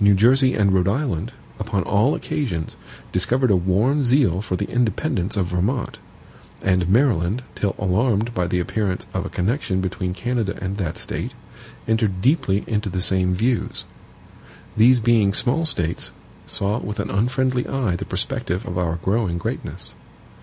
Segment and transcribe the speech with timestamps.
[0.00, 2.76] New Jersey and Rhode Island, upon all occasions,
[3.12, 5.98] discovered a warm zeal for the independence of Vermont;
[6.62, 11.34] and Maryland, till alarmed by the appearance of a connection between Canada and that State,
[11.86, 13.84] entered deeply into the same views.
[14.78, 16.10] These being small States,
[16.46, 19.94] saw with an unfriendly eye the perspective of our growing greatness.